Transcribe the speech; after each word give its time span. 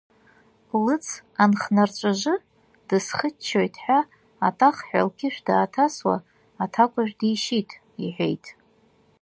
Лыц 0.83 1.05
анхнарҵәыжы, 1.43 2.35
дысхыччоит 2.87 3.75
ҳәа 3.83 3.99
атахҳәа 4.47 5.01
лқьышә 5.07 5.39
дааҭасуа, 5.47 6.15
аҭакәажә 6.63 7.13
дишьит,— 7.19 7.69
иҳәеит. 8.03 8.45